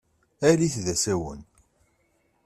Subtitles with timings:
[0.49, 1.41] Alit d asawen.